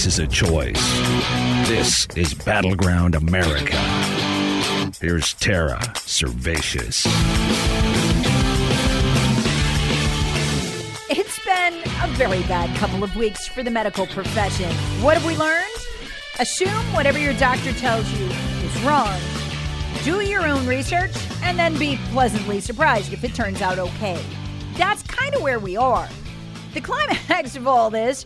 America 0.00 0.06
is 0.06 0.18
a 0.18 0.26
choice. 0.26 1.68
This 1.68 2.06
is 2.16 2.32
Battleground 2.32 3.14
America. 3.14 3.76
Here's 4.98 5.34
Tara 5.34 5.78
Servatius. 5.96 7.06
It's 11.10 11.44
been 11.44 11.74
a 12.02 12.08
very 12.14 12.40
bad 12.44 12.74
couple 12.78 13.04
of 13.04 13.14
weeks 13.14 13.46
for 13.46 13.62
the 13.62 13.70
medical 13.70 14.06
profession. 14.06 14.72
What 15.02 15.18
have 15.18 15.26
we 15.26 15.36
learned? 15.36 15.66
Assume 16.38 16.70
whatever 16.94 17.18
your 17.18 17.34
doctor 17.34 17.72
tells 17.74 18.10
you 18.12 18.26
is 18.26 18.82
wrong. 18.82 19.20
Do 20.02 20.22
your 20.22 20.46
own 20.46 20.66
research 20.66 21.14
and 21.42 21.58
then 21.58 21.78
be 21.78 21.98
pleasantly 22.10 22.60
surprised 22.60 23.12
if 23.12 23.22
it 23.22 23.34
turns 23.34 23.60
out 23.60 23.78
okay. 23.78 24.22
That's 24.78 25.02
kind 25.02 25.34
of 25.34 25.42
where 25.42 25.58
we 25.58 25.76
are. 25.76 26.08
The 26.72 26.80
climax 26.80 27.54
of 27.56 27.66
all 27.66 27.90
this 27.90 28.24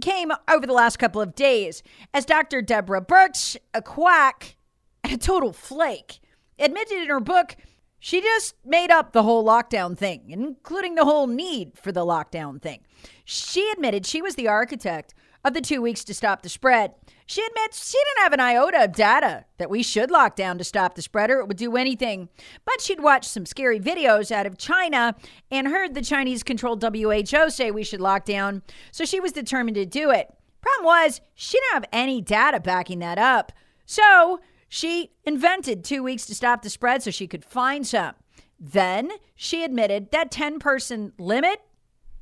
came 0.00 0.32
over 0.48 0.66
the 0.66 0.72
last 0.72 0.98
couple 0.98 1.20
of 1.20 1.34
days 1.34 1.82
as 2.12 2.24
Dr. 2.24 2.62
Deborah 2.62 3.04
Birx, 3.04 3.56
a 3.74 3.82
quack 3.82 4.56
and 5.02 5.12
a 5.12 5.18
total 5.18 5.52
flake, 5.52 6.20
admitted 6.58 7.02
in 7.02 7.08
her 7.08 7.20
book 7.20 7.56
she 7.98 8.20
just 8.20 8.54
made 8.64 8.92
up 8.92 9.12
the 9.12 9.24
whole 9.24 9.44
lockdown 9.44 9.98
thing, 9.98 10.26
including 10.28 10.94
the 10.94 11.04
whole 11.04 11.26
need 11.26 11.72
for 11.76 11.90
the 11.90 12.06
lockdown 12.06 12.62
thing. 12.62 12.80
She 13.24 13.68
admitted 13.72 14.06
she 14.06 14.22
was 14.22 14.36
the 14.36 14.46
architect 14.46 15.12
of 15.46 15.54
the 15.54 15.60
two 15.60 15.80
weeks 15.80 16.02
to 16.04 16.12
stop 16.12 16.42
the 16.42 16.48
spread. 16.48 16.92
She 17.24 17.44
admits 17.44 17.90
she 17.90 17.98
didn't 17.98 18.24
have 18.24 18.32
an 18.32 18.40
iota 18.40 18.84
of 18.84 18.92
data 18.92 19.44
that 19.58 19.70
we 19.70 19.82
should 19.82 20.10
lock 20.10 20.34
down 20.34 20.58
to 20.58 20.64
stop 20.64 20.94
the 20.94 21.02
spread 21.02 21.30
or 21.30 21.38
it 21.38 21.46
would 21.46 21.56
do 21.56 21.76
anything. 21.76 22.28
But 22.64 22.80
she'd 22.80 23.00
watched 23.00 23.30
some 23.30 23.46
scary 23.46 23.78
videos 23.78 24.32
out 24.32 24.46
of 24.46 24.58
China 24.58 25.14
and 25.50 25.68
heard 25.68 25.94
the 25.94 26.02
Chinese 26.02 26.42
controlled 26.42 26.82
WHO 26.82 27.50
say 27.50 27.70
we 27.70 27.84
should 27.84 28.00
lock 28.00 28.24
down. 28.24 28.62
So 28.90 29.04
she 29.04 29.20
was 29.20 29.32
determined 29.32 29.76
to 29.76 29.86
do 29.86 30.10
it. 30.10 30.34
Problem 30.60 30.86
was, 30.86 31.20
she 31.34 31.58
didn't 31.58 31.74
have 31.74 31.84
any 31.92 32.20
data 32.20 32.58
backing 32.58 32.98
that 32.98 33.18
up. 33.18 33.52
So 33.86 34.40
she 34.68 35.12
invented 35.24 35.84
two 35.84 36.02
weeks 36.02 36.26
to 36.26 36.34
stop 36.34 36.62
the 36.62 36.70
spread 36.70 37.04
so 37.04 37.12
she 37.12 37.28
could 37.28 37.44
find 37.44 37.86
some. 37.86 38.14
Then 38.58 39.12
she 39.36 39.62
admitted 39.62 40.10
that 40.10 40.32
10 40.32 40.58
person 40.58 41.12
limit. 41.18 41.60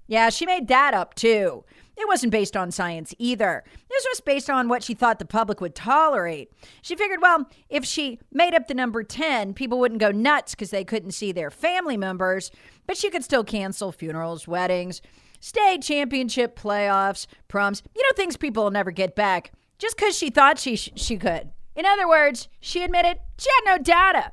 Yeah, 0.06 0.28
she 0.28 0.44
made 0.44 0.68
that 0.68 0.92
up 0.92 1.14
too. 1.14 1.64
It 1.96 2.08
wasn't 2.08 2.32
based 2.32 2.56
on 2.56 2.70
science 2.70 3.14
either. 3.18 3.62
This 3.88 4.06
was 4.10 4.20
based 4.20 4.50
on 4.50 4.68
what 4.68 4.82
she 4.82 4.94
thought 4.94 5.18
the 5.18 5.24
public 5.24 5.60
would 5.60 5.74
tolerate. 5.74 6.50
She 6.82 6.96
figured, 6.96 7.20
well, 7.22 7.48
if 7.68 7.84
she 7.84 8.18
made 8.32 8.54
up 8.54 8.66
the 8.66 8.74
number 8.74 9.02
10, 9.02 9.54
people 9.54 9.78
wouldn't 9.78 10.00
go 10.00 10.10
nuts 10.10 10.54
because 10.54 10.70
they 10.70 10.84
couldn't 10.84 11.12
see 11.12 11.30
their 11.32 11.50
family 11.50 11.96
members, 11.96 12.50
but 12.86 12.96
she 12.96 13.10
could 13.10 13.24
still 13.24 13.44
cancel 13.44 13.92
funerals, 13.92 14.48
weddings, 14.48 15.00
state 15.40 15.82
championship 15.82 16.58
playoffs, 16.58 17.26
proms, 17.48 17.82
you 17.94 18.02
know, 18.02 18.14
things 18.16 18.36
people 18.36 18.64
will 18.64 18.70
never 18.70 18.90
get 18.90 19.14
back 19.14 19.52
just 19.78 19.96
because 19.96 20.16
she 20.16 20.30
thought 20.30 20.58
she, 20.58 20.76
sh- 20.76 20.90
she 20.96 21.16
could. 21.16 21.50
In 21.76 21.86
other 21.86 22.08
words, 22.08 22.48
she 22.60 22.82
admitted 22.82 23.18
she 23.38 23.50
had 23.50 23.76
no 23.76 23.82
data. 23.82 24.32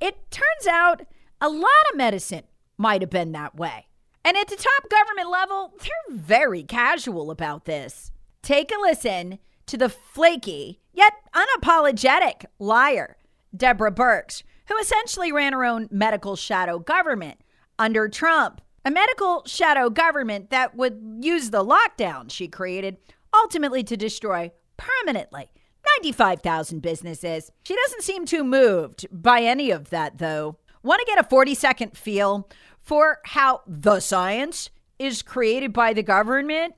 It 0.00 0.30
turns 0.30 0.66
out 0.68 1.02
a 1.40 1.48
lot 1.48 1.70
of 1.90 1.96
medicine 1.96 2.44
might 2.78 3.00
have 3.02 3.10
been 3.10 3.32
that 3.32 3.56
way. 3.56 3.86
And 4.26 4.36
at 4.36 4.48
the 4.48 4.56
top 4.56 4.90
government 4.90 5.30
level, 5.30 5.72
they're 5.78 6.16
very 6.16 6.64
casual 6.64 7.30
about 7.30 7.64
this. 7.64 8.10
Take 8.42 8.72
a 8.72 8.80
listen 8.80 9.38
to 9.66 9.76
the 9.76 9.88
flaky, 9.88 10.80
yet 10.92 11.12
unapologetic 11.32 12.44
liar, 12.58 13.18
Deborah 13.56 13.92
Birx, 13.92 14.42
who 14.66 14.76
essentially 14.78 15.30
ran 15.30 15.52
her 15.52 15.64
own 15.64 15.86
medical 15.92 16.34
shadow 16.34 16.80
government 16.80 17.38
under 17.78 18.08
Trump. 18.08 18.60
A 18.84 18.90
medical 18.90 19.44
shadow 19.46 19.90
government 19.90 20.50
that 20.50 20.74
would 20.74 21.18
use 21.20 21.50
the 21.50 21.64
lockdown 21.64 22.28
she 22.28 22.48
created 22.48 22.96
ultimately 23.32 23.84
to 23.84 23.96
destroy 23.96 24.50
permanently 24.76 25.52
95,000 26.00 26.80
businesses. 26.82 27.52
She 27.62 27.76
doesn't 27.76 28.02
seem 28.02 28.26
too 28.26 28.42
moved 28.42 29.06
by 29.12 29.42
any 29.42 29.70
of 29.70 29.90
that, 29.90 30.18
though. 30.18 30.58
Want 30.82 31.00
to 31.00 31.06
get 31.06 31.24
a 31.24 31.28
40 31.28 31.54
second 31.54 31.96
feel 31.96 32.48
for 32.86 33.18
how 33.24 33.62
the 33.66 33.98
science 33.98 34.70
is 34.96 35.20
created 35.20 35.72
by 35.72 35.92
the 35.92 36.04
government? 36.04 36.74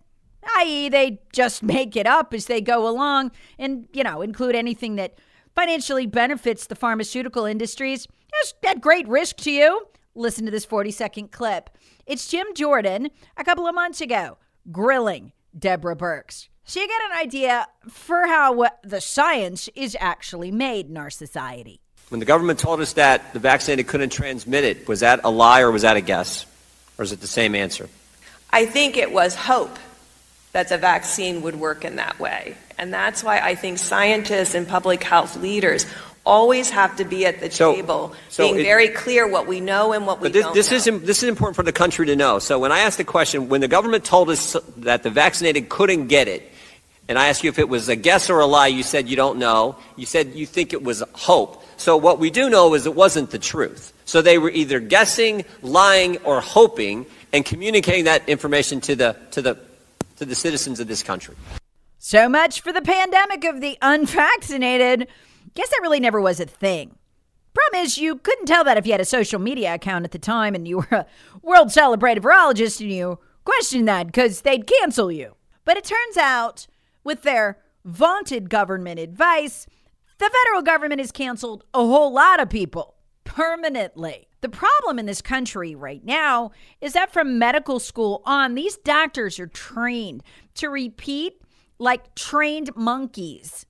i.e., 0.56 0.88
they 0.88 1.20
just 1.34 1.62
make 1.62 1.94
it 1.96 2.06
up 2.06 2.32
as 2.32 2.46
they 2.46 2.62
go 2.62 2.88
along 2.88 3.30
and, 3.58 3.86
you 3.92 4.02
know, 4.02 4.22
include 4.22 4.54
anything 4.54 4.96
that 4.96 5.19
financially 5.54 6.06
benefits 6.06 6.66
the 6.66 6.74
pharmaceutical 6.74 7.44
industries. 7.44 8.06
It's 8.41 8.54
at 8.66 8.80
great 8.80 9.06
risk 9.06 9.36
to 9.38 9.50
you. 9.50 9.86
Listen 10.14 10.46
to 10.46 10.50
this 10.50 10.64
40 10.64 10.91
second 10.92 11.30
clip. 11.30 11.69
It's 12.06 12.26
Jim 12.26 12.46
Jordan 12.54 13.10
a 13.36 13.44
couple 13.44 13.66
of 13.66 13.75
months 13.75 14.00
ago 14.00 14.38
grilling 14.72 15.32
Deborah 15.56 15.96
Birx. 15.96 16.48
So 16.64 16.80
you 16.80 16.88
get 16.88 17.10
an 17.10 17.19
idea 17.19 17.66
for 17.86 18.26
how 18.26 18.66
the 18.82 19.02
science 19.02 19.69
is 19.75 19.94
actually 20.00 20.50
made 20.50 20.88
in 20.88 20.96
our 20.96 21.10
society. 21.10 21.82
When 22.08 22.20
the 22.20 22.26
government 22.26 22.58
told 22.58 22.80
us 22.80 22.94
that 22.94 23.32
the 23.34 23.38
vaccinated 23.38 23.86
couldn't 23.86 24.10
transmit 24.10 24.64
it, 24.64 24.88
was 24.88 25.00
that 25.00 25.20
a 25.24 25.30
lie 25.30 25.60
or 25.60 25.70
was 25.70 25.82
that 25.82 25.96
a 25.96 26.00
guess? 26.00 26.46
Or 26.96 27.02
is 27.04 27.12
it 27.12 27.20
the 27.20 27.26
same 27.26 27.54
answer? 27.54 27.88
I 28.50 28.64
think 28.64 28.96
it 28.96 29.12
was 29.12 29.34
hope 29.34 29.78
that 30.52 30.70
the 30.70 30.78
vaccine 30.78 31.42
would 31.42 31.56
work 31.56 31.84
in 31.84 31.96
that 31.96 32.19
way. 32.19 32.54
And 32.78 32.92
that's 32.92 33.22
why 33.22 33.38
I 33.41 33.54
think 33.54 33.78
scientists 33.78 34.54
and 34.54 34.66
public 34.66 35.02
health 35.04 35.36
leaders 35.36 35.84
always 36.24 36.70
have 36.70 36.96
to 36.96 37.04
be 37.04 37.26
at 37.26 37.41
the 37.41 37.50
So- 37.50 37.74
table, 37.74 38.14
so 38.30 38.44
being 38.44 38.60
it- 38.60 38.62
very 38.62 38.88
clear 38.88 39.26
what 39.26 39.46
we 39.46 39.60
know 39.60 39.92
and 39.92 40.06
what 40.06 40.20
we 40.20 40.30
this, 40.30 40.42
don't 40.42 40.54
this 40.54 40.70
know. 40.70 40.76
is 40.78 40.84
this 41.02 41.22
is 41.22 41.28
important 41.28 41.56
for 41.56 41.62
the 41.62 41.72
country 41.72 42.06
to 42.06 42.16
know. 42.16 42.38
So 42.38 42.58
when 42.58 42.72
I 42.72 42.80
asked 42.80 42.98
the 42.98 43.04
question, 43.04 43.48
when 43.48 43.60
the 43.60 43.69
government 43.69 44.04
told 44.04 44.30
us 44.30 44.56
that 44.78 45.02
the 45.02 45.10
vaccinated 45.10 45.69
couldn't 45.69 46.06
get 46.08 46.28
it, 46.28 46.50
and 47.08 47.19
I 47.19 47.28
asked 47.28 47.44
you 47.44 47.48
if 47.50 47.58
it 47.58 47.69
was 47.69 47.88
a 47.88 47.96
guess 47.96 48.28
or 48.28 48.40
a 48.40 48.46
lie, 48.46 48.66
you 48.66 48.82
said 48.82 49.08
you 49.08 49.16
don't 49.16 49.38
know. 49.38 49.76
You 49.96 50.04
said 50.06 50.32
you 50.34 50.44
think 50.46 50.72
it 50.72 50.82
was 50.82 51.02
hope. 51.14 51.57
So 51.78 51.96
what 51.96 52.18
we 52.18 52.30
do 52.30 52.50
know 52.50 52.74
is 52.74 52.86
it 52.86 52.94
wasn't 52.94 53.30
the 53.30 53.38
truth. 53.38 53.92
So 54.04 54.20
they 54.20 54.36
were 54.36 54.50
either 54.50 54.80
guessing, 54.80 55.44
lying, 55.62 56.18
or 56.18 56.40
hoping, 56.40 57.06
and 57.32 57.44
communicating 57.44 58.04
that 58.04 58.28
information 58.28 58.80
to 58.82 58.96
the 58.96 59.16
to 59.30 59.42
the 59.42 59.58
to 60.16 60.25
the 60.25 60.34
citizens 60.34 60.80
of 60.80 60.88
this 60.88 61.02
country. 61.02 61.36
So 61.98 62.28
much 62.28 62.60
for 62.60 62.72
the 62.72 62.82
pandemic 62.82 63.44
of 63.44 63.60
the 63.60 63.78
unvaccinated. 63.80 65.08
Guess 65.54 65.69
that 65.70 65.80
really 65.82 66.00
never 66.00 66.20
was 66.20 66.40
a 66.40 66.46
thing. 66.46 66.96
Problem 67.54 67.84
is, 67.84 67.98
you 67.98 68.16
couldn't 68.16 68.46
tell 68.46 68.64
that 68.64 68.76
if 68.76 68.86
you 68.86 68.92
had 68.92 69.00
a 69.00 69.04
social 69.04 69.40
media 69.40 69.74
account 69.74 70.04
at 70.04 70.12
the 70.12 70.19
time 70.19 70.54
and 70.54 70.66
you 70.66 70.78
were 70.78 70.88
a 70.92 71.06
world 71.42 71.72
celebrated 71.72 72.22
virologist 72.22 72.81
and 72.81 72.90
you 72.90 73.19
questioned 73.44 73.88
that 73.88 74.06
because 74.06 74.42
they'd 74.42 74.66
cancel 74.66 75.10
you. 75.10 75.34
But 75.64 75.76
it 75.76 75.84
turns 75.84 76.16
out, 76.16 76.66
with 77.04 77.22
their 77.22 77.58
vaunted 77.84 78.50
government 78.50 79.00
advice, 79.00 79.66
the 80.19 80.31
federal 80.44 80.62
government 80.62 81.00
has 81.00 81.12
canceled 81.12 81.65
a 81.75 81.79
whole 81.79 82.12
lot 82.12 82.41
of 82.41 82.50
people 82.50 82.97
permanently. 83.25 84.29
The 84.41 84.49
problem 84.49 84.99
in 84.99 85.06
this 85.06 85.23
country 85.23 85.75
right 85.75 86.05
now 86.05 86.53
is 86.81 86.93
that 86.93 87.12
from 87.12 87.38
medical 87.38 87.81
school 87.81 88.23
on, 88.25 88.55
these 88.55 88.76
doctors 88.76 89.38
are 89.38 89.47
trained 89.47 90.23
to 90.55 90.69
repeat 90.69 91.43
like 91.79 92.15
trained 92.15 92.70
monkeys 92.76 93.67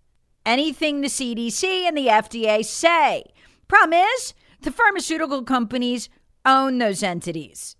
anything 0.48 1.02
the 1.02 1.08
CDC 1.08 1.62
and 1.86 1.96
the 1.96 2.06
FDA 2.06 2.64
say. 2.64 3.24
Problem 3.68 4.00
is, 4.16 4.32
the 4.62 4.72
pharmaceutical 4.72 5.42
companies 5.42 6.08
own 6.46 6.78
those 6.78 7.02
entities. 7.02 7.76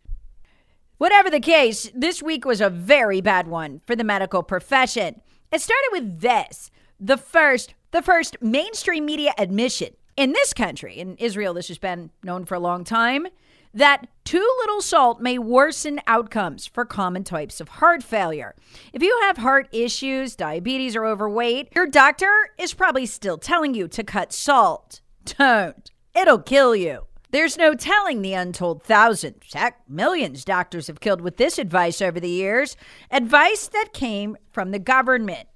Whatever 0.99 1.31
the 1.31 1.41
case, 1.41 1.91
this 1.95 2.23
week 2.23 2.45
was 2.45 2.61
a 2.61 2.69
very 2.69 3.23
bad 3.23 3.49
one 3.49 3.81
for 3.87 3.97
the 3.97 4.05
medical 4.05 4.43
profession. 4.43 5.23
It 5.51 5.63
started 5.63 5.89
with 5.93 6.21
this 6.21 6.71
the 7.01 7.17
first, 7.17 7.75
the 7.91 8.03
first 8.03 8.37
mainstream 8.41 9.07
media 9.07 9.33
admission 9.39 9.91
in 10.17 10.33
this 10.33 10.53
country, 10.53 10.95
in 10.95 11.17
Israel, 11.17 11.55
this 11.55 11.69
has 11.69 11.79
been 11.79 12.11
known 12.23 12.45
for 12.45 12.57
a 12.57 12.61
long 12.61 12.83
time, 12.83 13.29
that 13.73 14.09
too 14.25 14.47
little 14.61 14.81
salt 14.81 15.21
may 15.21 15.39
worsen 15.39 16.01
outcomes 16.07 16.67
for 16.67 16.85
common 16.85 17.23
types 17.23 17.61
of 17.61 17.69
heart 17.69 18.03
failure. 18.03 18.55
If 18.93 19.03
you 19.03 19.17
have 19.23 19.37
heart 19.37 19.69
issues, 19.73 20.35
diabetes, 20.35 20.97
or 20.97 21.05
overweight, 21.07 21.69
your 21.75 21.87
doctor 21.87 22.51
is 22.59 22.75
probably 22.75 23.07
still 23.07 23.39
telling 23.39 23.75
you 23.75 23.87
to 23.89 24.03
cut 24.03 24.33
salt. 24.33 25.01
Don't, 25.25 25.91
it'll 26.15 26.41
kill 26.41 26.75
you. 26.75 27.07
There's 27.31 27.59
no 27.59 27.75
telling 27.75 28.23
the 28.23 28.33
untold 28.33 28.83
thousands, 28.83 29.53
heck, 29.53 29.89
millions 29.89 30.45
doctors 30.45 30.87
have 30.87 30.99
killed 30.99 31.21
with 31.21 31.37
this 31.37 31.59
advice 31.59 32.01
over 32.01 32.19
the 32.19 32.29
years. 32.29 32.75
Advice 33.11 33.69
that 33.69 33.91
came 33.93 34.37
from 34.51 34.71
the 34.71 34.79
government. 34.79 35.47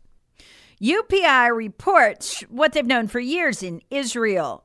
UPI 0.82 1.56
reports 1.56 2.40
what 2.48 2.72
they've 2.72 2.84
known 2.84 3.06
for 3.06 3.20
years 3.20 3.62
in 3.62 3.82
Israel. 3.88 4.64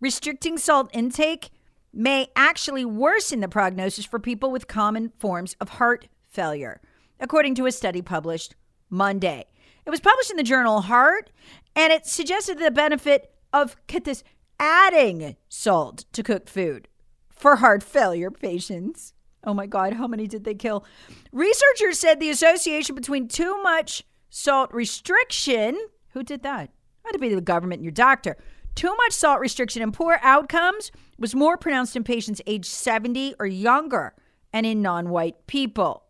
Restricting 0.00 0.58
salt 0.58 0.88
intake 0.92 1.50
may 1.92 2.28
actually 2.36 2.84
worsen 2.84 3.40
the 3.40 3.48
prognosis 3.48 4.04
for 4.04 4.20
people 4.20 4.52
with 4.52 4.68
common 4.68 5.10
forms 5.18 5.56
of 5.60 5.70
heart 5.70 6.06
failure, 6.28 6.80
according 7.18 7.56
to 7.56 7.66
a 7.66 7.72
study 7.72 8.00
published 8.00 8.54
Monday. 8.90 9.46
It 9.84 9.90
was 9.90 9.98
published 9.98 10.30
in 10.30 10.36
the 10.36 10.44
journal 10.44 10.82
Heart, 10.82 11.30
and 11.74 11.92
it 11.92 12.06
suggested 12.06 12.60
the 12.60 12.70
benefit 12.70 13.34
of, 13.52 13.76
get 13.88 14.04
this, 14.04 14.22
adding 14.60 15.34
salt 15.48 16.04
to 16.12 16.22
cooked 16.22 16.48
food 16.48 16.86
for 17.28 17.56
heart 17.56 17.82
failure 17.82 18.30
patients. 18.30 19.14
Oh 19.42 19.54
my 19.54 19.66
God, 19.66 19.94
how 19.94 20.06
many 20.06 20.28
did 20.28 20.44
they 20.44 20.54
kill? 20.54 20.84
Researchers 21.32 21.98
said 21.98 22.20
the 22.20 22.30
association 22.30 22.94
between 22.94 23.26
too 23.26 23.60
much 23.62 24.04
salt 24.36 24.70
restriction, 24.72 25.78
who 26.10 26.22
did 26.22 26.42
that? 26.42 26.68
Had 27.04 27.12
to 27.12 27.18
be 27.18 27.34
the 27.34 27.40
government 27.40 27.78
and 27.78 27.84
your 27.84 27.92
doctor. 27.92 28.36
Too 28.74 28.94
much 28.94 29.12
salt 29.12 29.40
restriction 29.40 29.80
and 29.80 29.94
poor 29.94 30.18
outcomes 30.22 30.92
was 31.18 31.34
more 31.34 31.56
pronounced 31.56 31.96
in 31.96 32.04
patients 32.04 32.42
aged 32.46 32.66
70 32.66 33.34
or 33.38 33.46
younger 33.46 34.14
and 34.52 34.66
in 34.66 34.82
non 34.82 35.08
white 35.08 35.46
people. 35.46 36.02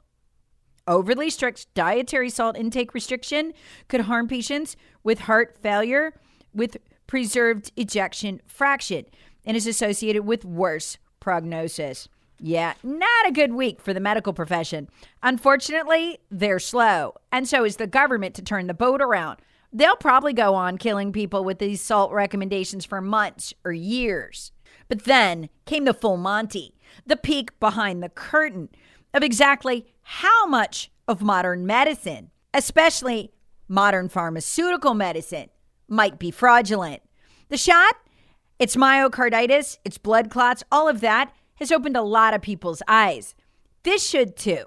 Overly 0.88 1.30
strict 1.30 1.72
dietary 1.74 2.28
salt 2.28 2.56
intake 2.56 2.94
restriction 2.94 3.52
could 3.86 4.02
harm 4.02 4.26
patients 4.26 4.76
with 5.04 5.20
heart 5.20 5.56
failure 5.62 6.12
with 6.52 6.78
preserved 7.06 7.70
ejection 7.76 8.40
fraction 8.48 9.04
and 9.44 9.56
is 9.56 9.68
associated 9.68 10.26
with 10.26 10.44
worse 10.44 10.98
prognosis. 11.20 12.08
Yeah, 12.38 12.74
not 12.82 13.26
a 13.26 13.32
good 13.32 13.54
week 13.54 13.80
for 13.80 13.94
the 13.94 14.00
medical 14.00 14.32
profession. 14.32 14.88
Unfortunately, 15.22 16.18
they're 16.30 16.58
slow, 16.58 17.14
and 17.32 17.48
so 17.48 17.64
is 17.64 17.76
the 17.76 17.86
government 17.86 18.34
to 18.34 18.42
turn 18.42 18.66
the 18.66 18.74
boat 18.74 19.00
around. 19.00 19.38
They'll 19.72 19.96
probably 19.96 20.32
go 20.32 20.54
on 20.54 20.78
killing 20.78 21.12
people 21.12 21.44
with 21.44 21.58
these 21.58 21.80
salt 21.80 22.12
recommendations 22.12 22.84
for 22.84 23.00
months 23.00 23.54
or 23.64 23.72
years. 23.72 24.52
But 24.88 25.04
then 25.04 25.48
came 25.64 25.84
the 25.84 25.94
full 25.94 26.16
Monty, 26.16 26.74
the 27.06 27.16
peek 27.16 27.58
behind 27.58 28.02
the 28.02 28.08
curtain 28.08 28.68
of 29.14 29.22
exactly 29.22 29.86
how 30.02 30.46
much 30.46 30.90
of 31.08 31.22
modern 31.22 31.66
medicine, 31.66 32.30
especially 32.52 33.32
modern 33.66 34.08
pharmaceutical 34.08 34.94
medicine, 34.94 35.48
might 35.88 36.18
be 36.18 36.30
fraudulent. 36.30 37.02
The 37.48 37.56
shot, 37.56 37.96
it's 38.58 38.76
myocarditis, 38.76 39.78
it's 39.84 39.98
blood 39.98 40.30
clots, 40.30 40.62
all 40.70 40.88
of 40.88 41.00
that 41.00 41.32
has 41.56 41.72
opened 41.72 41.96
a 41.96 42.02
lot 42.02 42.34
of 42.34 42.42
people's 42.42 42.82
eyes. 42.88 43.34
This 43.82 44.06
should 44.06 44.36
too. 44.36 44.66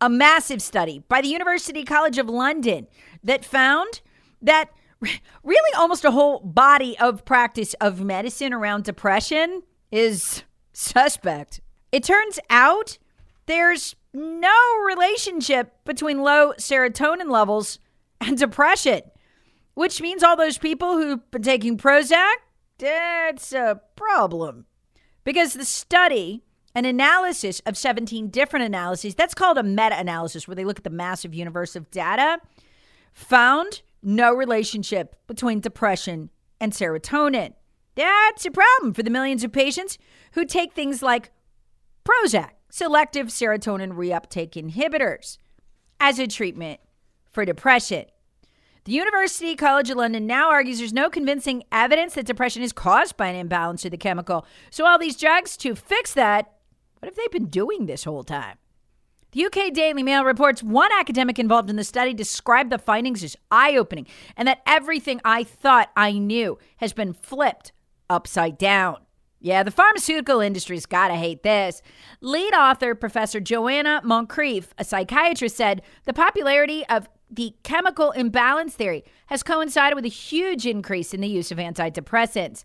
A 0.00 0.08
massive 0.08 0.60
study 0.60 1.02
by 1.08 1.20
the 1.20 1.28
University 1.28 1.84
College 1.84 2.18
of 2.18 2.28
London 2.28 2.86
that 3.24 3.44
found 3.44 4.00
that 4.42 4.70
really 5.42 5.74
almost 5.76 6.04
a 6.04 6.10
whole 6.10 6.40
body 6.40 6.98
of 6.98 7.24
practice 7.24 7.74
of 7.74 8.00
medicine 8.02 8.52
around 8.52 8.84
depression 8.84 9.62
is 9.90 10.44
suspect. 10.72 11.60
It 11.92 12.04
turns 12.04 12.38
out 12.50 12.98
there's 13.46 13.94
no 14.12 14.82
relationship 14.86 15.72
between 15.84 16.22
low 16.22 16.52
serotonin 16.58 17.30
levels 17.30 17.78
and 18.20 18.36
depression, 18.36 19.02
which 19.74 20.00
means 20.00 20.22
all 20.22 20.36
those 20.36 20.58
people 20.58 20.96
who've 20.96 21.30
been 21.30 21.42
taking 21.42 21.76
Prozac, 21.76 22.34
that's 22.78 23.52
a 23.52 23.80
problem. 23.94 24.66
Because 25.26 25.54
the 25.54 25.64
study, 25.64 26.44
an 26.72 26.84
analysis 26.84 27.60
of 27.66 27.76
17 27.76 28.28
different 28.28 28.64
analyses, 28.64 29.16
that's 29.16 29.34
called 29.34 29.58
a 29.58 29.62
meta 29.64 29.98
analysis, 29.98 30.46
where 30.46 30.54
they 30.54 30.64
look 30.64 30.78
at 30.78 30.84
the 30.84 30.90
massive 30.90 31.34
universe 31.34 31.74
of 31.74 31.90
data, 31.90 32.38
found 33.12 33.82
no 34.04 34.32
relationship 34.32 35.16
between 35.26 35.58
depression 35.58 36.30
and 36.60 36.72
serotonin. 36.72 37.54
That's 37.96 38.46
a 38.46 38.52
problem 38.52 38.94
for 38.94 39.02
the 39.02 39.10
millions 39.10 39.42
of 39.42 39.50
patients 39.50 39.98
who 40.34 40.44
take 40.44 40.74
things 40.74 41.02
like 41.02 41.32
Prozac, 42.04 42.50
selective 42.70 43.26
serotonin 43.26 43.94
reuptake 43.94 44.52
inhibitors, 44.52 45.38
as 45.98 46.20
a 46.20 46.28
treatment 46.28 46.78
for 47.32 47.44
depression. 47.44 48.04
The 48.86 48.92
University 48.92 49.56
College 49.56 49.90
of 49.90 49.96
London 49.96 50.28
now 50.28 50.48
argues 50.48 50.78
there's 50.78 50.92
no 50.92 51.10
convincing 51.10 51.64
evidence 51.72 52.14
that 52.14 52.24
depression 52.24 52.62
is 52.62 52.72
caused 52.72 53.16
by 53.16 53.26
an 53.26 53.34
imbalance 53.34 53.84
of 53.84 53.90
the 53.90 53.96
chemical. 53.96 54.46
So, 54.70 54.86
all 54.86 54.96
these 54.96 55.16
drugs 55.16 55.56
to 55.56 55.74
fix 55.74 56.14
that, 56.14 56.52
what 57.00 57.08
have 57.08 57.16
they 57.16 57.26
been 57.36 57.46
doing 57.46 57.86
this 57.86 58.04
whole 58.04 58.22
time? 58.22 58.58
The 59.32 59.44
UK 59.46 59.72
Daily 59.72 60.04
Mail 60.04 60.24
reports 60.24 60.62
one 60.62 60.92
academic 60.96 61.40
involved 61.40 61.68
in 61.68 61.74
the 61.74 61.82
study 61.82 62.14
described 62.14 62.70
the 62.70 62.78
findings 62.78 63.24
as 63.24 63.34
eye 63.50 63.74
opening 63.76 64.06
and 64.36 64.46
that 64.46 64.62
everything 64.68 65.20
I 65.24 65.42
thought 65.42 65.90
I 65.96 66.12
knew 66.12 66.56
has 66.76 66.92
been 66.92 67.12
flipped 67.12 67.72
upside 68.08 68.56
down. 68.56 68.98
Yeah, 69.40 69.62
the 69.62 69.70
pharmaceutical 69.70 70.40
industry's 70.40 70.86
gotta 70.86 71.14
hate 71.14 71.42
this. 71.42 71.82
Lead 72.20 72.54
author 72.54 72.94
Professor 72.94 73.38
Joanna 73.38 74.00
Moncrieff, 74.04 74.68
a 74.78 74.84
psychiatrist, 74.84 75.56
said 75.56 75.82
the 76.04 76.12
popularity 76.12 76.84
of 76.88 77.08
the 77.30 77.54
chemical 77.62 78.12
imbalance 78.12 78.74
theory 78.74 79.04
has 79.26 79.42
coincided 79.42 79.94
with 79.94 80.04
a 80.04 80.08
huge 80.08 80.66
increase 80.66 81.12
in 81.12 81.20
the 81.20 81.28
use 81.28 81.50
of 81.50 81.58
antidepressants. 81.58 82.64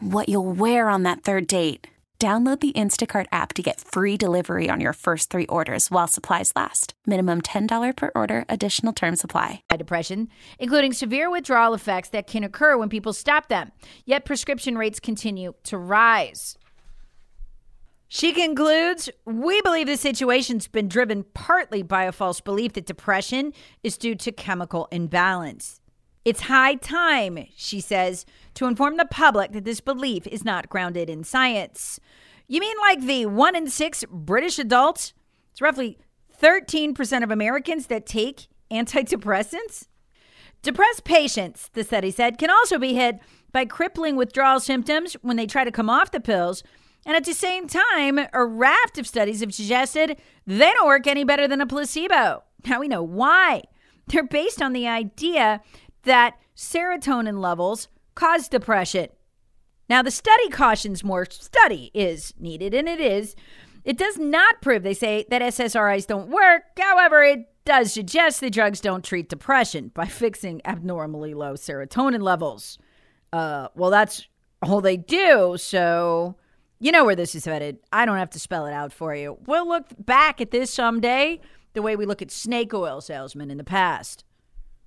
what 0.01 0.29
you'll 0.29 0.51
wear 0.53 0.89
on 0.89 1.03
that 1.03 1.23
third 1.23 1.47
date. 1.47 1.87
Download 2.19 2.59
the 2.59 2.71
Instacart 2.73 3.25
app 3.31 3.51
to 3.53 3.63
get 3.63 3.81
free 3.81 4.15
delivery 4.15 4.69
on 4.69 4.79
your 4.79 4.93
first 4.93 5.31
three 5.31 5.47
orders 5.47 5.89
while 5.89 6.07
supplies 6.07 6.53
last. 6.55 6.93
Minimum 7.07 7.41
$10 7.41 7.97
per 7.97 8.11
order, 8.13 8.45
additional 8.47 8.93
term 8.93 9.15
supply. 9.15 9.63
Depression, 9.75 10.29
including 10.59 10.93
severe 10.93 11.31
withdrawal 11.31 11.73
effects 11.73 12.09
that 12.09 12.27
can 12.27 12.43
occur 12.43 12.77
when 12.77 12.89
people 12.89 13.11
stop 13.11 13.47
them, 13.47 13.71
yet 14.05 14.23
prescription 14.23 14.77
rates 14.77 14.99
continue 14.99 15.55
to 15.63 15.79
rise. 15.79 16.59
She 18.07 18.33
concludes 18.33 19.09
We 19.25 19.59
believe 19.61 19.87
the 19.87 19.97
situation's 19.97 20.67
been 20.67 20.89
driven 20.89 21.23
partly 21.33 21.81
by 21.81 22.03
a 22.03 22.11
false 22.11 22.39
belief 22.39 22.73
that 22.73 22.85
depression 22.85 23.51
is 23.81 23.97
due 23.97 24.13
to 24.13 24.31
chemical 24.31 24.87
imbalance. 24.91 25.80
It's 26.23 26.41
high 26.41 26.75
time, 26.75 27.47
she 27.55 27.79
says, 27.79 28.25
to 28.53 28.67
inform 28.67 28.97
the 28.97 29.05
public 29.05 29.53
that 29.53 29.65
this 29.65 29.81
belief 29.81 30.27
is 30.27 30.45
not 30.45 30.69
grounded 30.69 31.09
in 31.09 31.23
science. 31.23 31.99
You 32.47 32.59
mean 32.59 32.75
like 32.81 33.01
the 33.01 33.25
one 33.25 33.55
in 33.55 33.67
six 33.69 34.03
British 34.09 34.59
adults? 34.59 35.13
It's 35.51 35.61
roughly 35.61 35.97
13% 36.39 37.23
of 37.23 37.31
Americans 37.31 37.87
that 37.87 38.05
take 38.05 38.47
antidepressants? 38.71 39.87
Depressed 40.61 41.03
patients, 41.03 41.69
the 41.73 41.83
study 41.83 42.11
said, 42.11 42.37
can 42.37 42.51
also 42.51 42.77
be 42.77 42.93
hit 42.93 43.19
by 43.51 43.65
crippling 43.65 44.15
withdrawal 44.15 44.59
symptoms 44.59 45.13
when 45.21 45.37
they 45.37 45.47
try 45.47 45.63
to 45.63 45.71
come 45.71 45.89
off 45.89 46.11
the 46.11 46.19
pills. 46.19 46.63
And 47.05 47.15
at 47.15 47.25
the 47.25 47.33
same 47.33 47.67
time, 47.67 48.19
a 48.31 48.45
raft 48.45 48.99
of 48.99 49.07
studies 49.07 49.39
have 49.39 49.55
suggested 49.55 50.21
they 50.45 50.71
don't 50.71 50.85
work 50.85 51.07
any 51.07 51.23
better 51.23 51.47
than 51.47 51.61
a 51.61 51.65
placebo. 51.65 52.43
Now 52.67 52.79
we 52.79 52.87
know 52.87 53.01
why. 53.01 53.63
They're 54.07 54.23
based 54.23 54.61
on 54.61 54.73
the 54.73 54.87
idea 54.87 55.61
that 56.03 56.35
serotonin 56.55 57.39
levels 57.39 57.87
cause 58.15 58.47
depression. 58.47 59.09
Now, 59.89 60.01
the 60.01 60.11
study 60.11 60.49
cautions 60.49 61.03
more 61.03 61.25
study 61.29 61.91
is 61.93 62.33
needed, 62.39 62.73
and 62.73 62.87
it 62.87 62.99
is. 62.99 63.35
It 63.83 63.97
does 63.97 64.17
not 64.17 64.61
prove, 64.61 64.83
they 64.83 64.93
say, 64.93 65.25
that 65.29 65.41
SSRIs 65.41 66.07
don't 66.07 66.29
work. 66.29 66.63
However, 66.79 67.23
it 67.23 67.45
does 67.65 67.91
suggest 67.91 68.39
the 68.39 68.49
drugs 68.49 68.79
don't 68.79 69.03
treat 69.03 69.29
depression 69.29 69.91
by 69.93 70.05
fixing 70.07 70.61
abnormally 70.65 71.33
low 71.33 71.53
serotonin 71.53 72.21
levels. 72.21 72.77
Uh, 73.33 73.67
well, 73.75 73.89
that's 73.89 74.27
all 74.61 74.81
they 74.81 74.97
do. 74.97 75.55
So 75.57 76.35
you 76.81 76.91
know 76.91 77.05
where 77.05 77.15
this 77.15 77.35
is 77.35 77.45
headed. 77.45 77.77
I 77.93 78.05
don't 78.05 78.17
have 78.17 78.31
to 78.31 78.39
spell 78.39 78.65
it 78.65 78.73
out 78.73 78.91
for 78.91 79.15
you. 79.15 79.37
We'll 79.45 79.67
look 79.67 79.85
back 79.99 80.41
at 80.41 80.51
this 80.51 80.73
someday 80.73 81.39
the 81.73 81.81
way 81.81 81.95
we 81.95 82.05
look 82.05 82.21
at 82.21 82.31
snake 82.31 82.73
oil 82.73 83.01
salesmen 83.01 83.51
in 83.51 83.57
the 83.57 83.63
past. 83.63 84.25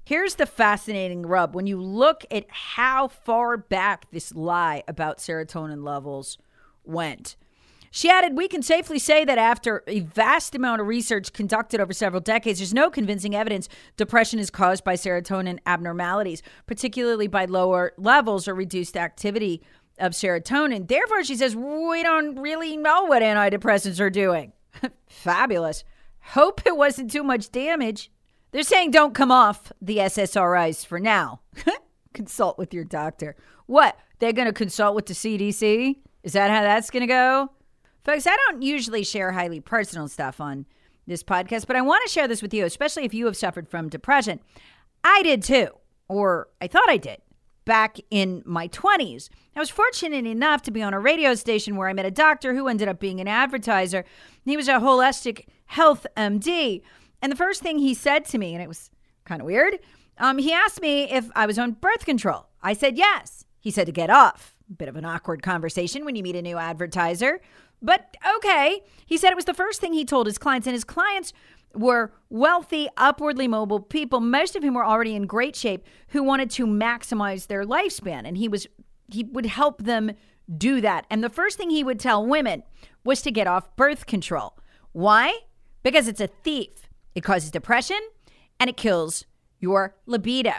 Here's 0.05 0.35
the 0.35 0.47
fascinating 0.47 1.23
rub 1.23 1.55
when 1.55 1.67
you 1.67 1.81
look 1.81 2.25
at 2.31 2.45
how 2.49 3.09
far 3.09 3.57
back 3.57 4.11
this 4.11 4.35
lie 4.35 4.83
about 4.87 5.19
serotonin 5.19 5.83
levels 5.83 6.37
went. 6.85 7.37
She 7.91 8.11
added, 8.11 8.37
We 8.37 8.49
can 8.49 8.61
safely 8.61 8.99
say 8.99 9.25
that 9.25 9.39
after 9.39 9.85
a 9.87 10.01
vast 10.01 10.55
amount 10.55 10.81
of 10.81 10.89
research 10.89 11.33
conducted 11.33 11.81
over 11.81 11.93
several 11.93 12.21
decades, 12.21 12.59
there's 12.59 12.75
no 12.75 12.91
convincing 12.91 13.37
evidence 13.37 13.69
depression 13.97 14.41
is 14.41 14.51
caused 14.51 14.83
by 14.85 14.95
serotonin 14.95 15.61
abnormalities, 15.65 16.43
particularly 16.67 17.29
by 17.29 17.45
lower 17.45 17.93
levels 17.97 18.49
or 18.49 18.55
reduced 18.55 18.97
activity 18.97 19.63
of 19.99 20.11
serotonin. 20.13 20.89
Therefore, 20.89 21.23
she 21.23 21.37
says, 21.37 21.55
We 21.55 22.03
don't 22.03 22.37
really 22.37 22.77
know 22.77 23.05
what 23.05 23.23
antidepressants 23.23 24.01
are 24.01 24.11
doing. 24.11 24.53
Fabulous. 25.07 25.85
Hope 26.19 26.63
it 26.67 26.77
wasn't 26.77 27.13
too 27.13 27.23
much 27.23 27.53
damage. 27.53 28.11
They're 28.55 28.63
saying 28.63 28.93
don't 28.93 29.17
come 29.17 29.33
off 29.33 29.73
the 29.83 29.97
SSRIs 29.97 30.87
for 30.87 31.01
now. 31.01 31.41
consult 32.15 32.57
with 32.57 32.73
your 32.73 32.85
doctor. 32.85 33.35
What? 33.67 33.99
They're 34.21 34.33
going 34.33 34.47
to 34.47 34.53
consult 34.53 34.95
with 34.95 35.07
the 35.07 35.13
CDC? 35.13 35.97
Is 36.23 36.35
that 36.35 36.53
how 36.53 36.63
that's 36.63 36.89
going 36.89 37.01
to 37.01 37.09
go? 37.09 37.51
Folks, 38.05 38.29
I 38.29 38.37
don't 38.37 38.63
usually 38.63 39.03
share 39.03 39.33
highly 39.33 39.59
personal 39.59 40.07
stuff 40.07 40.41
on 40.41 40.67
this 41.05 41.25
podcast, 41.25 41.67
but 41.67 41.75
I 41.75 41.81
want 41.81 42.07
to 42.07 42.13
share 42.13 42.29
this 42.29 42.43
with 42.43 42.55
you, 42.55 42.65
especially 42.65 43.05
if 43.05 43.13
you 43.13 43.27
have 43.27 43.37
suffered 43.37 43.69
from 43.69 43.89
depression. 43.89 44.39
I 45.03 45.25
did 45.25 45.43
too, 45.43 45.71
or 46.07 46.47
I 46.63 46.69
thought 46.69 46.89
I 46.89 46.97
did 46.97 47.19
back 47.65 47.99
in 48.09 48.45
my 48.47 48.69
20s. 48.69 49.31
I 49.57 49.59
was 49.59 49.71
fortunate 49.71 50.27
enough 50.27 50.63
to 50.63 50.71
be 50.71 50.81
on 50.81 50.95
a 50.95 51.01
radio 51.01 51.35
station 51.35 51.75
where 51.75 51.89
I 51.89 51.93
met 51.93 52.07
a 52.07 52.11
doctor 52.13 52.55
who 52.55 52.69
ended 52.69 52.87
up 52.87 53.01
being 53.01 53.21
an 53.21 53.27
advertiser. 53.27 54.05
He 54.45 54.57
was 54.57 54.69
a 54.69 54.75
holistic 54.75 55.47
health 55.67 56.07
MD. 56.17 56.83
And 57.25 57.33
the 57.33 57.37
first 57.37 57.63
thing 57.63 57.79
he 57.79 57.95
said 57.95 58.27
to 58.27 58.39
me, 58.39 58.53
and 58.53 58.63
it 58.63 58.69
was 58.69 58.91
kind 59.25 59.41
of 59.41 59.47
weird, 59.47 59.79
um, 60.19 60.37
he 60.37 60.53
asked 60.53 60.83
me 60.83 61.05
if 61.05 61.31
I 61.35 61.47
was 61.47 61.59
on 61.59 61.73
birth 61.73 62.05
control. 62.05 62.49
I 62.63 62.75
said 62.75 62.99
yes. 62.99 63.47
He 63.59 63.71
said 63.71 63.87
to 63.87 63.93
get 63.93 64.11
off. 64.11 64.55
Bit 64.77 64.91
of 64.91 64.97
an 64.97 65.07
awkward 65.07 65.43
conversation 65.43 66.05
when 66.05 66.17
you 66.17 66.23
meet 66.23 66.37
a 66.37 66.43
new 66.43 66.59
advertiser. 66.59 67.41
But 67.81 68.15
okay. 68.37 68.83
He 69.07 69.17
said 69.17 69.31
it 69.31 69.37
was 69.37 69.47
the 69.47 69.55
first 69.55 69.81
thing 69.81 69.95
he 69.95 70.05
told 70.05 70.27
his 70.27 70.37
clients, 70.37 70.67
and 70.67 70.75
his 70.75 70.85
clients 70.85 71.33
were 71.75 72.13
wealthy, 72.29 72.89
upwardly 72.99 73.49
mobile 73.49 73.81
people, 73.81 74.21
most 74.21 74.55
of 74.55 74.63
whom 74.63 74.75
were 74.75 74.85
already 74.85 75.15
in 75.15 75.25
great 75.25 75.57
shape, 75.57 75.83
who 76.09 76.23
wanted 76.23 76.51
to 76.51 76.67
maximize 76.67 77.47
their 77.47 77.65
lifespan. 77.65 78.29
And 78.29 78.37
he 78.37 78.49
was 78.49 78.67
he 79.11 79.25
would 79.25 79.47
help 79.47 79.83
them 79.83 80.13
do 80.59 80.83
that. 80.83 81.07
And 81.09 81.25
the 81.25 81.31
first 81.31 81.57
thing 81.57 81.71
he 81.71 81.85
would 81.85 81.99
tell 81.99 82.27
women 82.27 82.65
was 83.03 83.23
to 83.23 83.31
get 83.31 83.47
off 83.47 83.75
birth 83.77 84.05
control. 84.05 84.59
Why? 84.93 85.39
Because 85.83 86.07
it's 86.07 86.21
a 86.21 86.27
thief. 86.27 86.84
It 87.15 87.23
causes 87.23 87.51
depression 87.51 88.01
and 88.59 88.69
it 88.69 88.77
kills 88.77 89.25
your 89.61 89.95
libido. 90.07 90.53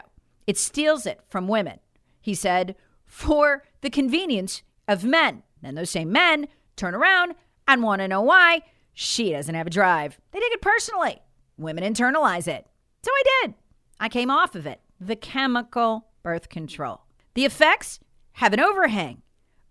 It 0.48 0.58
steals 0.58 1.06
it 1.06 1.22
from 1.30 1.48
women. 1.48 1.80
He 2.22 2.34
said, 2.34 2.76
for 3.06 3.64
the 3.82 3.90
convenience 3.90 4.64
of 4.88 5.04
men. 5.04 5.44
Then 5.62 5.76
those 5.76 5.90
same 5.90 6.12
men 6.12 6.48
turn 6.76 6.96
around 6.96 7.36
and 7.68 7.84
want 7.84 8.02
to 8.02 8.08
know 8.08 8.22
why 8.22 8.62
she 8.94 9.32
doesn't 9.32 9.56
have 9.56 9.68
a 9.68 9.72
drive. 9.72 10.20
They 10.32 10.40
take 10.40 10.54
it 10.54 10.62
personally. 10.62 11.22
Women 11.58 11.84
internalize 11.84 12.48
it. 12.48 12.68
So 13.04 13.12
I 13.12 13.24
did. 13.42 13.54
I 14.00 14.10
came 14.10 14.30
off 14.30 14.56
of 14.56 14.66
it. 14.66 14.82
The 15.00 15.16
chemical 15.16 16.08
birth 16.24 16.50
control. 16.50 17.02
The 17.34 17.46
effects 17.46 18.00
have 18.34 18.54
an 18.54 18.60
overhang, 18.60 19.22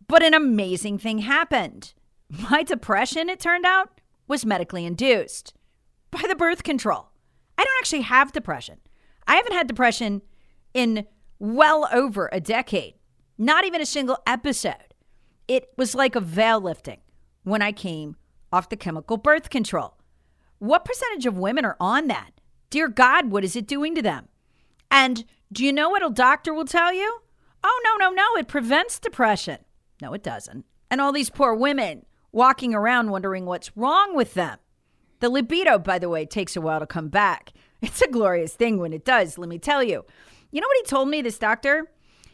but 0.07 0.23
an 0.23 0.35
amazing 0.35 0.99
thing 0.99 1.19
happened. 1.19 1.95
My 2.51 2.63
depression, 2.63 3.29
it 3.29 3.41
turned 3.41 3.67
out, 3.67 4.01
was 4.27 4.47
medically 4.47 4.87
induced 4.87 5.55
by 6.15 6.27
the 6.29 6.35
birth 6.35 6.63
control. 6.63 7.11
I 7.59 7.65
don't 7.65 7.79
actually 7.81 8.03
have 8.03 8.33
depression. 8.33 8.79
I 9.27 9.37
haven't 9.37 9.53
had 9.53 9.67
depression 9.67 10.23
in 10.73 11.07
well 11.39 11.89
over 11.93 12.29
a 12.33 12.41
decade, 12.41 12.95
not 13.39 13.65
even 13.65 13.81
a 13.81 13.87
single 13.87 14.19
episode. 14.27 14.95
It 15.47 15.69
was 15.77 15.95
like 15.95 16.17
a 16.17 16.21
veil 16.21 16.61
lifting 16.61 17.01
when 17.43 17.63
I 17.63 17.73
came 17.73 18.17
off 18.53 18.69
the 18.69 18.77
chemical 18.77 19.17
birth 19.17 19.51
control. 19.51 19.99
What 20.59 20.85
percentage 20.85 21.27
of 21.27 21.37
women 21.37 21.65
are 21.65 21.77
on 21.79 22.07
that? 22.09 22.31
Dear 22.71 22.89
God, 22.89 23.31
what 23.31 23.45
is 23.45 23.57
it 23.57 23.67
doing 23.67 23.95
to 23.95 24.03
them? 24.03 24.29
And 24.91 25.25
do 25.53 25.65
you 25.65 25.73
know 25.73 25.91
what 25.91 26.05
a 26.05 26.11
doctor 26.11 26.55
will 26.55 26.65
tell 26.65 26.93
you? 26.93 27.21
Oh, 27.63 27.81
no, 27.85 27.97
no, 27.97 28.11
no, 28.11 28.37
it 28.37 28.49
prevents 28.49 28.99
depression. 28.99 29.59
No, 30.01 30.13
it 30.13 30.23
doesn't. 30.23 30.65
And 30.91 31.01
all 31.01 31.13
these 31.13 31.31
poor 31.31 31.55
women 31.55 32.05
walking 32.33 32.75
around 32.75 33.11
wondering 33.11 33.47
what's 33.47 33.77
wrong 33.77 34.15
with 34.17 34.35
them. 34.35 34.59
The 35.25 35.31
libido, 35.31 35.79
by 35.79 35.99
the 35.99 36.11
way, 36.11 36.27
takes 36.27 36.55
a 36.55 36.61
while 36.61 36.81
to 36.81 36.87
come 36.87 37.09
back. 37.09 37.55
It's 37.81 38.03
a 38.03 38.09
glorious 38.09 38.53
thing 38.53 38.77
when 38.77 38.93
it 38.93 39.07
does, 39.07 39.39
let 39.39 39.49
me 39.49 39.59
tell 39.59 39.83
you. 39.83 40.05
You 40.51 40.61
know 40.61 40.67
what 40.67 40.77
he 40.77 40.83
told 40.83 41.09
me, 41.09 41.23
this 41.23 41.39
doctor? 41.39 41.91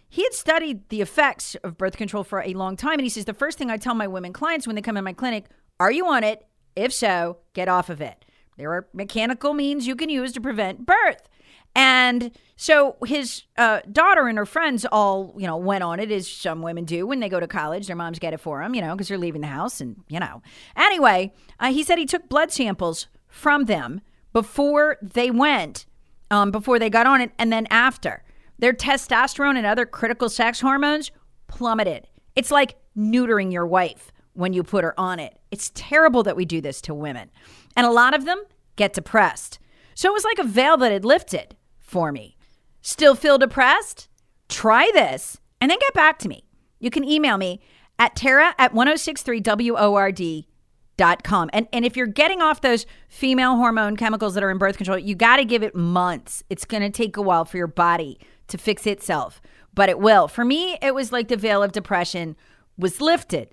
He 0.09 0.25
had 0.25 0.35
studied 0.35 0.89
the 0.89 1.01
effects 1.01 1.55
of 1.63 1.79
birth 1.79 1.97
control 1.97 2.25
for 2.25 2.43
a 2.43 2.53
long 2.53 2.75
time. 2.77 2.95
And 2.95 3.03
he 3.03 3.09
says, 3.09 3.27
the 3.27 3.33
first 3.33 3.59
thing 3.59 3.71
I 3.71 3.77
tell 3.77 3.95
my 3.95 4.09
women 4.09 4.33
clients 4.33 4.67
when 4.67 4.75
they 4.75 4.83
come 4.83 4.97
in 4.97 5.05
my 5.05 5.13
clinic, 5.13 5.45
are 5.79 5.93
you 5.93 6.09
on 6.09 6.25
it? 6.25 6.45
If 6.75 6.93
so, 6.93 7.39
get 7.53 7.69
off 7.69 7.91
of 7.91 8.01
it. 8.01 8.25
There 8.57 8.73
are 8.73 8.89
mechanical 8.93 9.55
means 9.55 9.87
you 9.87 9.95
can 9.95 10.09
use 10.09 10.33
to 10.33 10.41
prevent 10.41 10.85
birth. 10.85 11.29
And 11.75 12.33
so 12.57 12.97
his 13.07 13.45
uh, 13.57 13.81
daughter 13.91 14.29
and 14.29 14.37
her 14.37 14.47
friends 14.47 14.85
all, 14.91 15.35
you 15.39 15.47
know, 15.47 15.57
went 15.57 15.83
on 15.83 16.01
it 16.01 16.11
as 16.11 16.29
some 16.29 16.63
women 16.63 16.85
do 16.85 17.07
when 17.07 17.21
they 17.21 17.29
go 17.29 17.41
to 17.41 17.47
college. 17.47 17.87
Their 17.87 17.97
moms 17.97 18.19
get 18.19 18.35
it 18.35 18.41
for 18.41 18.61
them, 18.61 18.75
you 18.75 18.81
know, 18.81 18.95
because 18.95 19.09
they're 19.09 19.19
leaving 19.19 19.41
the 19.41 19.47
house 19.47 19.81
and, 19.81 19.97
you 20.09 20.21
know. 20.21 20.43
Anyway, 20.77 21.33
uh, 21.59 21.73
he 21.73 21.83
said 21.83 21.99
he 21.99 22.07
took 22.07 22.29
blood 22.29 22.53
samples 22.53 23.07
from 23.29 23.65
them 23.65 24.01
before 24.33 24.99
they 25.01 25.31
went, 25.31 25.87
um, 26.31 26.51
before 26.51 26.79
they 26.79 26.91
got 26.91 27.07
on 27.07 27.21
it, 27.21 27.33
and 27.39 27.53
then 27.53 27.67
after. 27.71 28.23
Their 28.59 28.75
testosterone 28.75 29.57
and 29.57 29.65
other 29.65 29.87
critical 29.87 30.29
sex 30.29 30.61
hormones 30.61 31.11
plummeted. 31.47 32.09
It's 32.37 32.51
like 32.51 32.77
neutering 32.97 33.51
your 33.53 33.67
wife 33.67 34.13
when 34.35 34.53
you 34.53 34.63
put 34.63 34.85
her 34.85 34.99
on 35.01 35.19
it. 35.19 35.39
It's 35.51 35.73
terrible 35.75 36.23
that 36.25 36.37
we 36.37 36.45
do 36.45 36.61
this 36.61 36.83
to 36.83 36.95
women. 36.95 37.31
And 37.75 37.87
a 37.87 37.91
lot 37.91 38.15
of 38.15 38.27
them 38.27 38.43
get 38.77 38.93
depressed. 38.93 39.59
So 39.95 40.09
it 40.11 40.13
was 40.13 40.25
like 40.25 40.39
a 40.39 40.45
veil 40.45 40.77
that 40.79 40.93
had 40.93 41.05
lifted 41.05 41.57
for 41.91 42.13
me. 42.13 42.37
Still 42.83 43.17
feel 43.17 43.37
depressed? 43.37 44.09
Try 44.49 44.91
this 44.95 45.39
and 45.61 45.71
then 45.71 45.79
get 45.81 45.93
back 45.93 46.19
to 46.21 46.29
me. 46.29 46.45
You 46.79 46.89
can 46.91 47.05
email 47.05 47.37
me 47.37 47.61
at 47.99 48.17
Tara 48.17 48.55
at 48.59 48.73
1063WORD.com. 48.73 51.51
And, 51.53 51.69
and 51.73 51.85
if 51.85 51.97
you're 51.97 52.07
getting 52.07 52.41
off 52.41 52.61
those 52.61 52.87
female 53.09 53.57
hormone 53.57 53.97
chemicals 53.97 54.35
that 54.35 54.45
are 54.45 54.51
in 54.51 54.59
birth 54.59 54.77
control, 54.77 54.99
you 54.99 55.17
got 55.17 55.39
to 55.39 55.45
give 55.45 55.63
it 55.63 55.75
months. 55.75 56.45
It's 56.49 56.65
going 56.65 56.83
to 56.83 56.91
take 56.91 57.17
a 57.17 57.23
while 57.23 57.45
for 57.45 57.57
your 57.57 57.67
body 57.67 58.21
to 58.49 58.57
fix 58.57 58.87
itself, 58.87 59.43
but 59.75 59.89
it 59.89 59.99
will. 59.99 60.29
For 60.29 60.45
me, 60.45 60.79
it 60.81 60.95
was 60.95 61.11
like 61.13 61.27
the 61.29 61.37
veil 61.37 61.63
of 61.63 61.73
depression 61.73 62.37
was 62.79 63.01
lifted. 63.01 63.49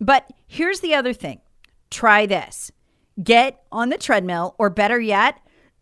But 0.00 0.30
here's 0.46 0.80
the 0.80 0.94
other 0.94 1.12
thing 1.12 1.40
try 1.90 2.24
this 2.24 2.70
get 3.22 3.62
on 3.70 3.90
the 3.90 3.98
treadmill, 3.98 4.54
or 4.58 4.70
better 4.70 4.98
yet, 4.98 5.38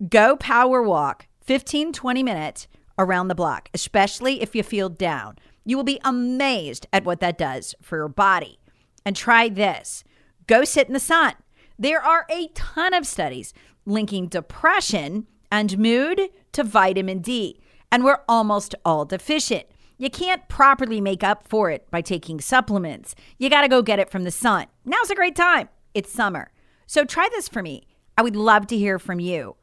go 0.08 0.34
power 0.36 0.82
walk 0.82 1.27
15, 1.48 1.94
20 1.94 2.22
minutes 2.22 2.68
around 2.98 3.28
the 3.28 3.34
block, 3.34 3.70
especially 3.72 4.42
if 4.42 4.54
you 4.54 4.62
feel 4.62 4.90
down. 4.90 5.38
You 5.64 5.78
will 5.78 5.84
be 5.84 5.98
amazed 6.04 6.86
at 6.92 7.06
what 7.06 7.20
that 7.20 7.38
does 7.38 7.74
for 7.80 7.96
your 7.96 8.08
body. 8.08 8.58
And 9.06 9.16
try 9.16 9.48
this 9.48 10.04
go 10.46 10.64
sit 10.64 10.88
in 10.88 10.92
the 10.92 11.00
sun. 11.00 11.32
There 11.78 12.02
are 12.02 12.26
a 12.28 12.48
ton 12.48 12.92
of 12.92 13.06
studies 13.06 13.54
linking 13.86 14.26
depression 14.26 15.26
and 15.50 15.78
mood 15.78 16.20
to 16.52 16.64
vitamin 16.64 17.20
D, 17.20 17.62
and 17.90 18.04
we're 18.04 18.20
almost 18.28 18.74
all 18.84 19.06
deficient. 19.06 19.64
You 19.96 20.10
can't 20.10 20.50
properly 20.50 21.00
make 21.00 21.24
up 21.24 21.48
for 21.48 21.70
it 21.70 21.90
by 21.90 22.02
taking 22.02 22.42
supplements. 22.42 23.14
You 23.38 23.48
got 23.48 23.62
to 23.62 23.68
go 23.68 23.80
get 23.80 23.98
it 23.98 24.10
from 24.10 24.24
the 24.24 24.30
sun. 24.30 24.66
Now's 24.84 25.08
a 25.08 25.14
great 25.14 25.34
time. 25.34 25.70
It's 25.94 26.12
summer. 26.12 26.50
So 26.86 27.06
try 27.06 27.30
this 27.30 27.48
for 27.48 27.62
me. 27.62 27.86
I 28.18 28.22
would 28.22 28.36
love 28.36 28.66
to 28.66 28.76
hear 28.76 28.98
from 28.98 29.18
you 29.18 29.56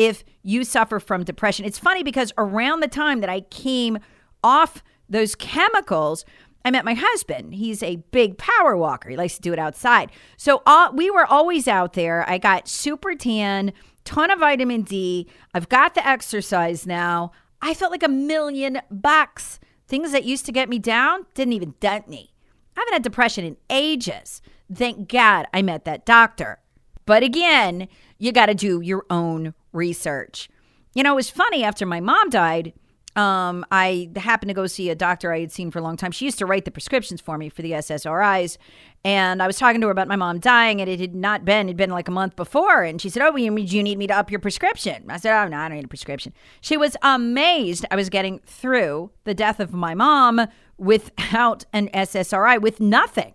if 0.00 0.24
you 0.42 0.64
suffer 0.64 0.98
from 0.98 1.24
depression. 1.24 1.66
It's 1.66 1.78
funny 1.78 2.02
because 2.02 2.32
around 2.38 2.80
the 2.80 2.88
time 2.88 3.20
that 3.20 3.28
I 3.28 3.42
came 3.42 3.98
off 4.42 4.82
those 5.10 5.34
chemicals, 5.34 6.24
I 6.64 6.70
met 6.70 6.86
my 6.86 6.94
husband. 6.94 7.54
He's 7.54 7.82
a 7.82 7.96
big 7.96 8.38
power 8.38 8.78
walker. 8.78 9.10
He 9.10 9.16
likes 9.18 9.34
to 9.34 9.42
do 9.42 9.52
it 9.52 9.58
outside. 9.58 10.10
So 10.38 10.62
we 10.94 11.10
were 11.10 11.26
always 11.26 11.68
out 11.68 11.92
there. 11.92 12.24
I 12.26 12.38
got 12.38 12.66
super 12.66 13.14
tan, 13.14 13.74
ton 14.04 14.30
of 14.30 14.38
vitamin 14.38 14.82
D. 14.82 15.28
I've 15.52 15.68
got 15.68 15.94
the 15.94 16.08
exercise 16.08 16.86
now. 16.86 17.32
I 17.60 17.74
felt 17.74 17.92
like 17.92 18.02
a 18.02 18.08
million 18.08 18.80
bucks. 18.90 19.60
Things 19.86 20.12
that 20.12 20.24
used 20.24 20.46
to 20.46 20.52
get 20.52 20.70
me 20.70 20.78
down 20.78 21.26
didn't 21.34 21.52
even 21.52 21.74
dent 21.78 22.08
me. 22.08 22.32
I 22.74 22.80
haven't 22.80 22.94
had 22.94 23.02
depression 23.02 23.44
in 23.44 23.58
ages. 23.68 24.40
Thank 24.72 25.10
God 25.10 25.46
I 25.52 25.60
met 25.60 25.84
that 25.84 26.06
doctor. 26.06 26.58
But 27.04 27.22
again, 27.22 27.86
you 28.18 28.32
got 28.32 28.46
to 28.46 28.54
do 28.54 28.80
your 28.80 29.04
own 29.10 29.52
research. 29.72 30.48
You 30.94 31.02
know, 31.02 31.12
it 31.12 31.16
was 31.16 31.30
funny 31.30 31.62
after 31.62 31.86
my 31.86 32.00
mom 32.00 32.30
died. 32.30 32.72
Um, 33.16 33.66
I 33.72 34.10
happened 34.16 34.50
to 34.50 34.54
go 34.54 34.66
see 34.66 34.88
a 34.88 34.94
doctor 34.94 35.32
I 35.32 35.40
had 35.40 35.50
seen 35.50 35.70
for 35.70 35.80
a 35.80 35.82
long 35.82 35.96
time. 35.96 36.12
She 36.12 36.24
used 36.24 36.38
to 36.38 36.46
write 36.46 36.64
the 36.64 36.70
prescriptions 36.70 37.20
for 37.20 37.36
me 37.36 37.48
for 37.48 37.60
the 37.62 37.72
SSRIs. 37.72 38.56
And 39.04 39.42
I 39.42 39.46
was 39.46 39.58
talking 39.58 39.80
to 39.80 39.88
her 39.88 39.90
about 39.90 40.06
my 40.06 40.16
mom 40.16 40.38
dying, 40.38 40.80
and 40.80 40.88
it 40.88 41.00
had 41.00 41.14
not 41.14 41.44
been, 41.44 41.66
it 41.66 41.70
had 41.70 41.76
been 41.76 41.90
like 41.90 42.06
a 42.06 42.12
month 42.12 42.36
before. 42.36 42.82
And 42.84 43.00
she 43.00 43.08
said, 43.08 43.22
Oh, 43.22 43.34
you, 43.36 43.56
you 43.58 43.82
need 43.82 43.98
me 43.98 44.06
to 44.06 44.14
up 44.14 44.30
your 44.30 44.40
prescription? 44.40 45.06
I 45.08 45.16
said, 45.16 45.42
Oh, 45.42 45.48
no, 45.48 45.56
I 45.56 45.68
don't 45.68 45.76
need 45.76 45.86
a 45.86 45.88
prescription. 45.88 46.32
She 46.60 46.76
was 46.76 46.96
amazed 47.02 47.84
I 47.90 47.96
was 47.96 48.10
getting 48.10 48.38
through 48.46 49.10
the 49.24 49.34
death 49.34 49.58
of 49.58 49.72
my 49.72 49.94
mom 49.94 50.46
without 50.78 51.64
an 51.72 51.88
SSRI, 51.88 52.60
with 52.60 52.78
nothing. 52.78 53.34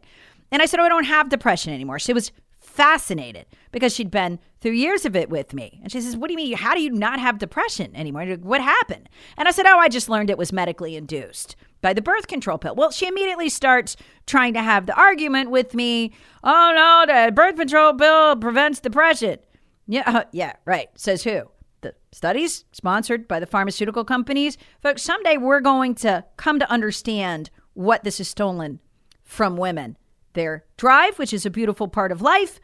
And 0.52 0.62
I 0.62 0.68
said, 0.68 0.80
Oh, 0.80 0.84
I 0.84 0.90
don't 0.90 1.04
have 1.04 1.30
depression 1.30 1.74
anymore. 1.74 2.00
She 2.00 2.14
was 2.14 2.32
fascinated 2.76 3.46
because 3.72 3.96
she'd 3.96 4.12
been 4.12 4.38
through 4.60 4.74
years 4.74 5.06
of 5.06 5.16
it 5.16 5.30
with 5.30 5.54
me. 5.54 5.80
And 5.82 5.92
she 5.92 6.02
says, 6.02 6.18
What 6.18 6.28
do 6.28 6.34
you 6.34 6.38
mean? 6.38 6.58
How 6.58 6.76
do 6.76 6.82
you 6.82 6.92
not 6.92 7.20
have 7.20 7.40
depression 7.40 7.96
anymore? 7.96 8.26
What 8.42 8.62
happened? 8.62 9.08
And 9.38 9.48
I 9.48 9.52
said, 9.52 9.66
Oh, 9.66 9.80
I 9.80 9.88
just 9.88 10.10
learned 10.10 10.30
it 10.30 10.38
was 10.38 10.52
medically 10.52 10.96
induced 10.96 11.56
by 11.82 11.94
the 11.94 12.02
birth 12.02 12.28
control 12.28 12.58
pill. 12.58 12.76
Well, 12.76 12.92
she 12.92 13.08
immediately 13.08 13.48
starts 13.48 13.96
trying 14.26 14.54
to 14.56 14.62
have 14.62 14.88
the 14.88 14.96
argument 15.00 15.52
with 15.52 15.74
me. 15.74 16.12
Oh, 16.44 17.06
no, 17.08 17.26
the 17.26 17.32
birth 17.32 17.56
control 17.56 17.94
pill 17.94 18.36
prevents 18.36 18.80
depression. 18.80 19.40
Yeah, 19.88 20.04
uh, 20.06 20.24
yeah, 20.32 20.54
right. 20.66 20.90
Says 20.96 21.24
who? 21.24 21.44
The 21.82 21.94
studies 22.12 22.66
sponsored 22.72 23.28
by 23.28 23.40
the 23.40 23.46
pharmaceutical 23.46 24.04
companies. 24.04 24.58
Folks, 24.82 25.04
someday 25.04 25.38
we're 25.38 25.62
going 25.62 25.96
to 25.96 26.26
come 26.38 26.60
to 26.60 26.70
understand 26.70 27.52
what 27.74 28.04
this 28.04 28.20
is 28.20 28.28
stolen 28.28 28.80
from 29.24 29.56
women 29.56 29.98
their 30.36 30.66
drive, 30.78 31.18
which 31.18 31.34
is 31.34 31.46
a 31.46 31.50
beautiful 31.50 31.88
part 31.88 32.12
of 32.12 32.22
life, 32.22 32.60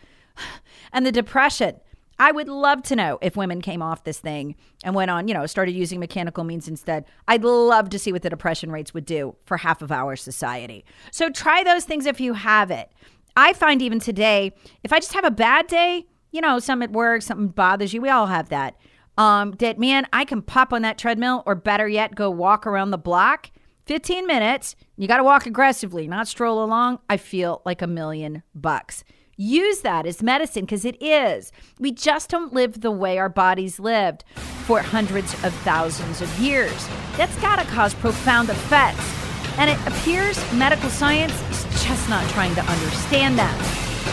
and 0.93 1.05
the 1.05 1.11
depression. 1.11 1.77
I 2.19 2.31
would 2.31 2.47
love 2.47 2.83
to 2.83 2.95
know 2.95 3.17
if 3.23 3.35
women 3.35 3.61
came 3.61 3.81
off 3.81 4.03
this 4.03 4.19
thing 4.19 4.55
and 4.83 4.93
went 4.93 5.09
on, 5.09 5.27
you 5.27 5.33
know, 5.33 5.47
started 5.47 5.71
using 5.71 5.99
mechanical 5.99 6.43
means 6.43 6.67
instead. 6.67 7.05
I'd 7.27 7.43
love 7.43 7.89
to 7.89 7.97
see 7.97 8.11
what 8.11 8.21
the 8.21 8.29
depression 8.29 8.71
rates 8.71 8.93
would 8.93 9.05
do 9.05 9.35
for 9.45 9.57
half 9.57 9.81
of 9.81 9.91
our 9.91 10.15
society. 10.15 10.85
So 11.09 11.31
try 11.31 11.63
those 11.63 11.83
things 11.83 12.05
if 12.05 12.21
you 12.21 12.33
have 12.33 12.69
it. 12.69 12.91
I 13.35 13.53
find 13.53 13.81
even 13.81 13.99
today, 13.99 14.53
if 14.83 14.93
I 14.93 14.99
just 14.99 15.13
have 15.13 15.25
a 15.25 15.31
bad 15.31 15.65
day, 15.65 16.05
you 16.31 16.41
know, 16.41 16.59
some 16.59 16.83
at 16.83 16.91
work, 16.91 17.23
something 17.23 17.47
bothers 17.47 17.91
you, 17.91 18.01
we 18.01 18.09
all 18.09 18.27
have 18.27 18.49
that. 18.49 18.75
Um, 19.17 19.53
that 19.53 19.79
man, 19.79 20.05
I 20.13 20.23
can 20.23 20.43
pop 20.43 20.73
on 20.73 20.83
that 20.83 20.99
treadmill 20.99 21.41
or 21.47 21.55
better 21.55 21.87
yet, 21.87 22.13
go 22.13 22.29
walk 22.29 22.67
around 22.67 22.91
the 22.91 22.97
block 22.99 23.49
15 23.85 24.25
minutes. 24.27 24.75
You 24.97 25.07
got 25.07 25.17
to 25.17 25.23
walk 25.23 25.45
aggressively, 25.45 26.07
not 26.07 26.27
stroll 26.27 26.63
along. 26.63 26.99
I 27.09 27.17
feel 27.17 27.61
like 27.65 27.81
a 27.81 27.87
million 27.87 28.43
bucks. 28.53 29.03
Use 29.37 29.81
that 29.81 30.05
as 30.05 30.21
medicine 30.21 30.65
because 30.65 30.85
it 30.85 31.01
is. 31.01 31.51
We 31.79 31.91
just 31.91 32.29
don't 32.29 32.53
live 32.53 32.81
the 32.81 32.91
way 32.91 33.17
our 33.17 33.29
bodies 33.29 33.79
lived 33.79 34.23
for 34.65 34.81
hundreds 34.81 35.33
of 35.43 35.53
thousands 35.63 36.21
of 36.21 36.29
years. 36.39 36.87
That's 37.17 37.35
got 37.41 37.55
to 37.57 37.65
cause 37.65 37.95
profound 37.95 38.49
effects. 38.49 39.17
And 39.57 39.69
it 39.69 39.79
appears 39.87 40.37
medical 40.53 40.89
science 40.89 41.33
is 41.49 41.63
just 41.83 42.07
not 42.07 42.29
trying 42.29 42.53
to 42.55 42.61
understand 42.61 43.39
that. 43.39 43.57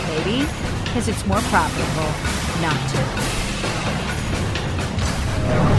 Maybe 0.07 0.47
because 0.83 1.07
it's 1.07 1.25
more 1.27 1.41
profitable 1.41 2.11
not 2.61 2.89
to. 5.75 5.78